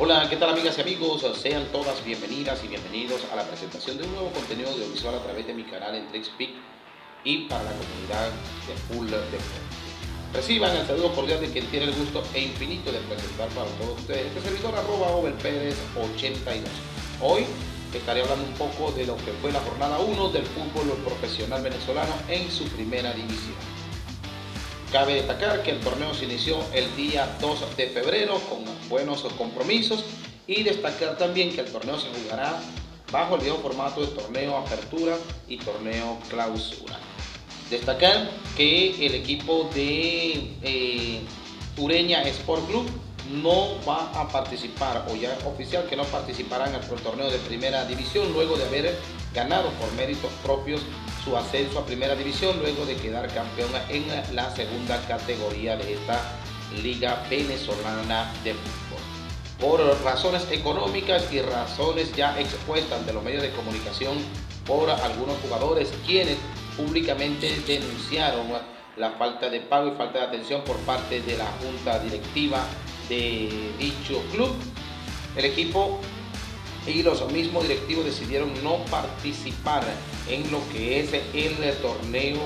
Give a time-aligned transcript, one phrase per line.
[0.00, 1.26] Hola, ¿qué tal amigas y amigos?
[1.42, 5.44] Sean todas bienvenidas y bienvenidos a la presentación de un nuevo contenido audiovisual a través
[5.44, 6.50] de mi canal en TrixPeak
[7.24, 8.30] y para la comunidad
[8.68, 9.42] de Full Deportes.
[10.32, 13.98] Reciban el saludo cordial de quien tiene el gusto e infinito de presentar para todos
[13.98, 16.68] ustedes este servidor arroba 82.
[17.20, 17.44] Hoy
[17.92, 22.14] estaré hablando un poco de lo que fue la jornada 1 del fútbol profesional venezolano
[22.28, 23.77] en su primera división.
[24.92, 30.02] Cabe destacar que el torneo se inició el día 2 de febrero con buenos compromisos
[30.46, 32.58] y destacar también que el torneo se jugará
[33.12, 36.98] bajo el viejo formato de torneo apertura y torneo clausura.
[37.68, 41.20] Destacar que el equipo de eh,
[41.76, 42.90] Ureña Sport Club
[43.30, 47.84] no va a participar, o ya oficial que no participará en el torneo de primera
[47.84, 48.98] división luego de haber
[49.34, 50.80] ganado por méritos propios
[51.24, 56.20] su ascenso a primera división luego de quedar campeón en la segunda categoría de esta
[56.82, 58.98] liga venezolana de fútbol.
[59.60, 64.16] Por razones económicas y razones ya expuestas de los medios de comunicación
[64.66, 66.36] por algunos jugadores quienes
[66.76, 68.46] públicamente denunciaron
[68.96, 72.64] la falta de pago y falta de atención por parte de la junta directiva
[73.08, 74.50] de dicho club.
[75.36, 76.00] El equipo
[76.86, 79.84] y los mismos directivos decidieron no participar
[80.28, 82.40] en lo que es el torneo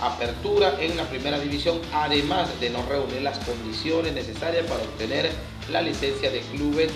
[0.00, 5.30] apertura en la primera división, además de no reunir las condiciones necesarias para obtener
[5.70, 6.90] la licencia de clubes,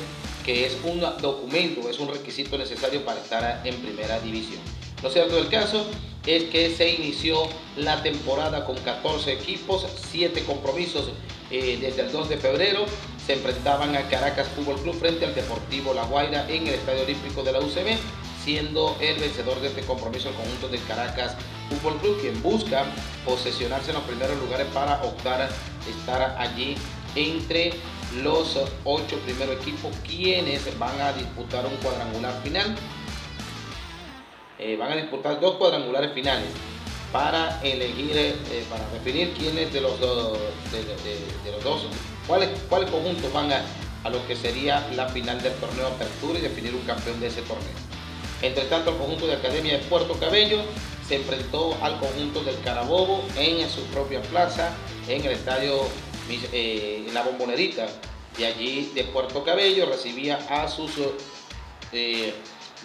[0.45, 4.61] que es un documento, es un requisito necesario para estar en primera división.
[5.03, 5.87] Lo cierto del caso
[6.27, 11.11] es que se inició la temporada con 14 equipos, 7 compromisos
[11.51, 12.85] eh, desde el 2 de febrero.
[13.25, 17.43] Se enfrentaban a Caracas Fútbol Club frente al Deportivo La Guaira en el Estadio Olímpico
[17.43, 17.99] de la UCB,
[18.43, 21.37] siendo el vencedor de este compromiso el conjunto de Caracas
[21.69, 22.85] Fútbol Club, quien busca
[23.25, 25.49] posesionarse en los primeros lugares para optar a
[25.91, 26.77] estar allí
[27.15, 27.73] entre
[28.23, 32.75] los ocho primeros equipos quienes van a disputar un cuadrangular final
[34.59, 36.49] eh, van a disputar dos cuadrangulares finales
[37.13, 40.39] para elegir, eh, para definir quiénes de los, dos,
[40.73, 41.87] de, los dos,
[42.27, 43.63] cuáles, cuáles conjuntos van a,
[44.11, 47.69] lo que sería la final del torneo Apertura y definir un campeón de ese torneo.
[48.41, 50.61] Entre tanto, el conjunto de Academia de Puerto Cabello
[51.07, 54.71] se enfrentó al conjunto del Carabobo en su propia plaza,
[55.09, 55.83] en el estadio,
[56.31, 57.87] eh, la bombonerita
[58.39, 60.93] de allí de Puerto Cabello, recibía a sus,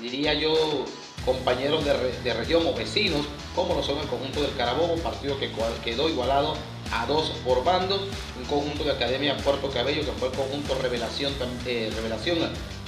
[0.01, 0.85] diría yo,
[1.25, 3.25] compañeros de, región o vecinos,
[3.55, 5.51] como lo son el conjunto del Carabobo, partido que
[5.83, 6.55] quedó igualado
[6.91, 7.99] a dos por bando,
[8.37, 11.33] un conjunto de Academia Puerto Cabello que fue el conjunto revelación,
[11.65, 12.37] eh, revelación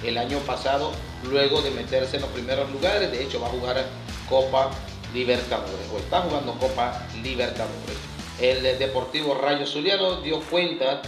[0.03, 0.91] el año pasado,
[1.23, 3.85] luego de meterse en los primeros lugares, de hecho va a jugar
[4.29, 4.71] Copa
[5.13, 7.97] Libertadores, o está jugando Copa Libertadores.
[8.39, 11.01] El Deportivo Rayo Zuliano dio cuenta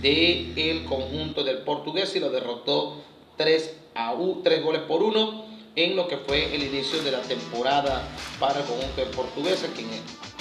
[0.00, 3.02] del el conjunto del portugués y lo derrotó
[3.36, 4.14] 3 a
[4.44, 5.47] 3 goles por 1
[5.78, 8.02] en lo que fue el inicio de la temporada
[8.40, 9.88] para el conjunto de portuguesa, quien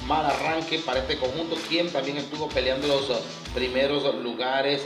[0.07, 3.05] mal arranque para este conjunto, quien también estuvo peleando los
[3.53, 4.81] primeros lugares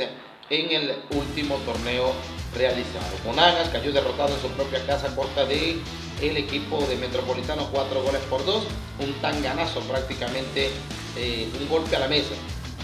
[0.49, 2.11] en el último torneo
[2.53, 3.15] realizado.
[3.25, 5.77] Monagas cayó derrotado en su propia casa corta de
[6.21, 8.65] el equipo de Metropolitano, cuatro goles por dos,
[8.99, 10.69] un tanganazo prácticamente,
[11.15, 12.35] eh, un golpe a la mesa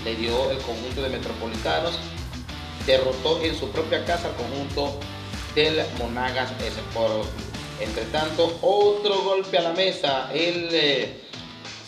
[0.06, 2.00] le dio el conjunto de Metropolitanos,
[2.86, 4.98] derrotó en su propia casa al conjunto
[5.54, 7.28] del Monagas Sport
[7.80, 10.30] entre tanto, otro golpe a la mesa.
[10.34, 11.22] El eh,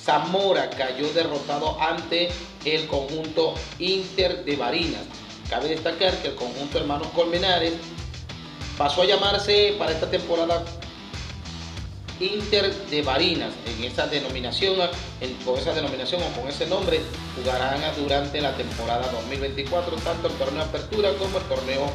[0.03, 2.29] Zamora cayó derrotado ante
[2.66, 5.01] el conjunto Inter de Barinas.
[5.50, 7.73] Cabe destacar que el conjunto Hermanos Colmenares
[8.77, 10.63] pasó a llamarse para esta temporada
[12.19, 13.53] Inter de Barinas.
[13.66, 14.75] En esa denominación,
[15.45, 17.01] con esa denominación o con ese nombre,
[17.35, 21.91] jugarán durante la temporada 2024 tanto el torneo Apertura como el torneo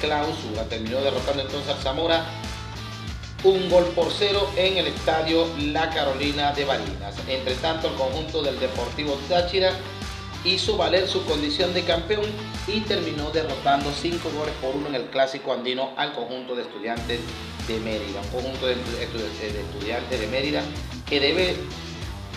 [0.00, 0.64] Clausura.
[0.68, 2.24] Terminó derrotando entonces al Zamora
[3.44, 7.14] un gol por cero en el estadio La Carolina de Barinas.
[7.26, 9.72] Entre tanto, el conjunto del Deportivo Táchira
[10.44, 12.24] hizo valer su condición de campeón
[12.66, 17.20] y terminó derrotando cinco goles por uno en el clásico andino al conjunto de estudiantes
[17.66, 18.20] de Mérida.
[18.22, 20.62] Un conjunto de, estudiantes de Mérida
[21.06, 21.50] que debe,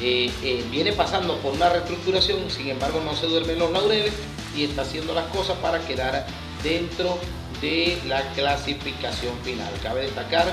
[0.01, 4.13] eh, eh, viene pasando por una reestructuración, sin embargo no se duermen los laureles
[4.55, 6.25] y está haciendo las cosas para quedar
[6.61, 7.17] dentro
[7.61, 9.71] de la clasificación final.
[9.81, 10.45] Cabe destacar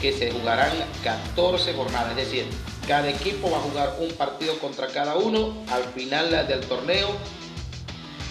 [0.00, 0.72] que se jugarán
[1.04, 2.46] 14 jornadas, es decir,
[2.86, 7.08] cada equipo va a jugar un partido contra cada uno al final del torneo.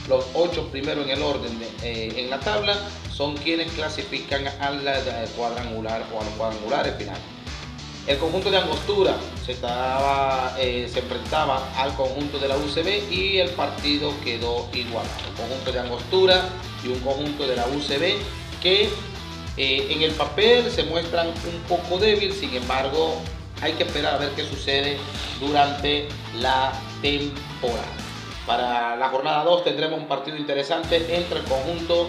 [0.08, 1.52] Los ocho primeros en el orden
[1.84, 2.76] eh, en la tabla
[3.14, 4.82] son quienes clasifican al
[5.38, 7.22] cuadrangular o a los cuadrangulares finales.
[8.08, 9.16] El conjunto de Angostura
[9.46, 15.06] se, estaba, eh, se enfrentaba al conjunto de la UCB y el partido quedó igual.
[15.30, 16.50] Un conjunto de Angostura
[16.84, 18.18] y un conjunto de la UCB
[18.64, 18.90] que
[19.60, 23.16] eh, en el papel se muestran un poco débil, sin embargo
[23.62, 24.98] hay que esperar a ver qué sucede
[25.42, 26.08] durante
[26.40, 26.72] la
[27.02, 27.84] temporada.
[28.48, 32.08] Para la jornada 2 tendremos un partido interesante entre el conjunto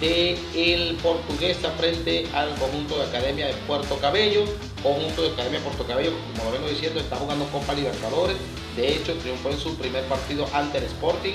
[0.00, 4.44] de el Portuguesa frente al conjunto de Academia de Puerto Cabello.
[4.82, 8.36] Conjunto de Academia de Puerto Cabello, como lo vengo diciendo, está jugando Copa Libertadores.
[8.76, 11.34] De hecho, triunfó en su primer partido ante el Sporting.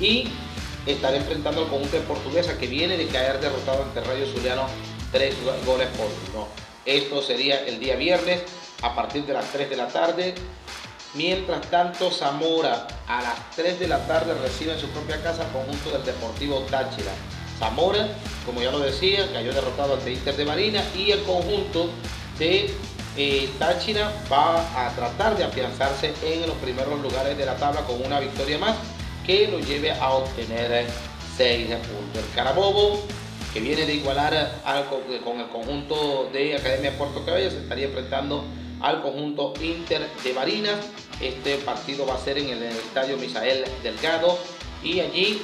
[0.00, 0.28] Y
[0.86, 4.66] estará enfrentando al conjunto de Portuguesa que viene de caer derrotado ante Rayo Zuliano
[5.12, 5.34] tres
[5.66, 6.48] goles por uno.
[6.86, 8.42] Esto sería el día viernes
[8.82, 10.34] a partir de las 3 de la tarde.
[11.14, 15.52] Mientras tanto, Zamora a las 3 de la tarde recibe en su propia casa al
[15.52, 17.12] conjunto del Deportivo Táchira.
[17.58, 18.08] Zamora,
[18.46, 21.90] como ya lo decía, cayó derrotado ante Inter de Marina y el conjunto
[22.38, 22.70] de
[23.16, 28.02] eh, Táchira va a tratar de afianzarse en los primeros lugares de la tabla con
[28.02, 28.76] una victoria más
[29.30, 30.86] que lo lleve a obtener
[31.36, 32.24] 6 puntos.
[32.24, 33.00] El Carabobo,
[33.52, 34.60] que viene de igualar
[34.90, 38.44] con el conjunto de Academia Puerto Cabello, se estaría enfrentando
[38.80, 40.80] al conjunto Inter de Barinas.
[41.20, 44.36] Este partido va a ser en el estadio Misael Delgado
[44.82, 45.40] y allí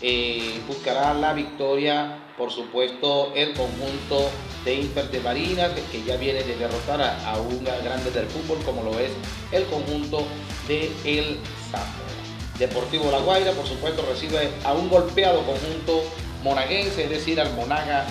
[0.00, 4.30] eh, buscará la victoria, por supuesto, el conjunto
[4.64, 8.82] de Inter de Barinas, que ya viene de derrotar a, un grande del fútbol como
[8.82, 9.10] lo es
[9.52, 10.24] el conjunto
[10.66, 11.38] de El
[11.70, 12.09] Zamora.
[12.60, 16.04] Deportivo La Guaira, por supuesto, recibe a un golpeado conjunto
[16.44, 18.06] monaguense, es decir, al Monagas,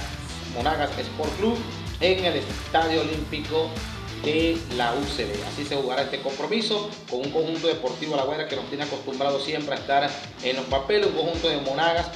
[0.55, 1.55] Monagas Sport Club
[2.01, 3.69] en el Estadio Olímpico
[4.23, 5.45] de la UCB.
[5.47, 9.39] Así se jugará este compromiso con un conjunto deportivo La Guaira que nos tiene acostumbrado
[9.39, 10.09] siempre a estar
[10.43, 12.07] en los papeles, un conjunto de Monagas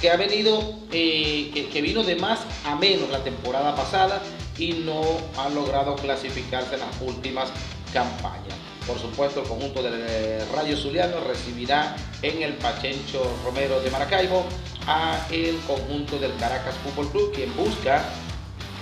[0.00, 4.20] que ha venido, eh, que, vino de más a menos la temporada pasada
[4.58, 5.02] y no
[5.38, 7.48] ha logrado clasificarse en las últimas
[7.92, 8.65] campañas.
[8.86, 14.44] Por supuesto, el conjunto del eh, Rayo Zuliano recibirá en el Pachencho Romero de Maracaibo
[14.86, 18.04] a el conjunto del Caracas Fútbol Club, quien busca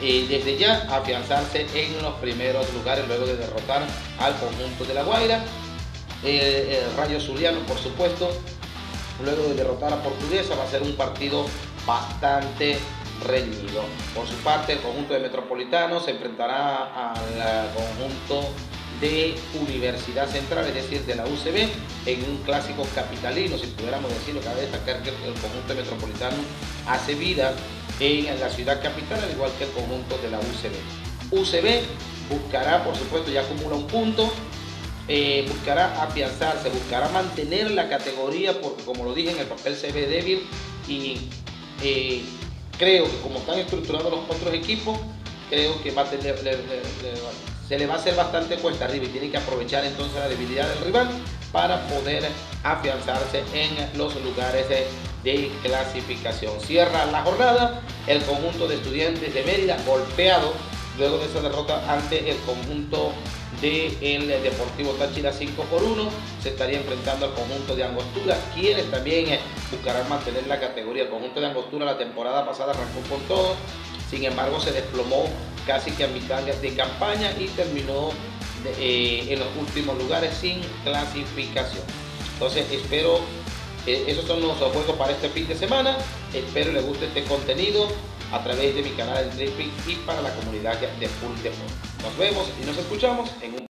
[0.01, 3.83] desde ya afianzarse en los primeros lugares luego de derrotar
[4.19, 5.43] al conjunto de La Guaira.
[6.23, 8.31] el Rayo Zuliano, por supuesto,
[9.23, 11.47] luego de derrotar a Portuguesa, va a ser un partido
[11.87, 12.79] bastante
[13.27, 13.83] reñido.
[14.15, 18.51] Por su parte, el conjunto de Metropolitano se enfrentará al conjunto
[19.01, 21.69] de Universidad Central, es decir, de la UCB,
[22.07, 26.37] en un clásico capitalino, si pudiéramos decirlo, cabe destacar que el conjunto metropolitano
[26.87, 27.55] hace vida
[28.01, 30.75] en la ciudad capital, al igual que el conjunto de la UCB.
[31.31, 31.83] UCB
[32.29, 34.33] buscará, por supuesto, ya acumula un punto,
[35.09, 39.93] eh, buscará afianzarse, buscará mantener la categoría, porque como lo dije en el papel se
[39.93, 40.47] ve débil
[40.89, 41.29] y
[41.83, 42.23] eh,
[42.79, 44.99] creo que como están estructurados los otros equipos,
[45.51, 46.37] creo que va a tener,
[47.69, 50.69] se le va a hacer bastante cuesta arriba y tiene que aprovechar entonces la debilidad
[50.69, 51.09] del rival
[51.53, 52.25] para poder
[52.63, 54.67] afianzarse en los lugares
[55.23, 56.61] de clasificación.
[56.61, 60.53] Cierra la jornada el conjunto de estudiantes de Mérida golpeado
[60.99, 63.13] luego de esa derrota ante el conjunto
[63.61, 66.09] del el Deportivo Táchira 5 por 1
[66.43, 68.37] se estaría enfrentando al conjunto de Angostura.
[68.55, 69.41] Quienes también eh,
[69.71, 71.05] buscarán mantener la categoría.
[71.05, 73.55] El conjunto de Angostura la temporada pasada arrancó con todo
[74.11, 75.29] sin embargo se desplomó
[75.67, 78.11] casi que a mitad de campaña y terminó
[78.79, 81.85] eh, en los últimos lugares sin clasificación.
[82.35, 83.21] Entonces espero,
[83.87, 85.97] eh, esos son los juegos para este fin de semana.
[86.33, 87.89] Espero les guste este contenido
[88.33, 92.03] a través de mi canal de Triping y para la comunidad de Full Deport.
[92.03, 93.61] Nos vemos y nos escuchamos en un